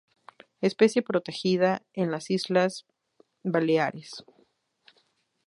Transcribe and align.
Especie 0.61 1.03
protegida 1.03 1.83
en 1.93 2.09
las 2.09 2.31
Islas 2.31 2.87
Baleares. 3.43 4.25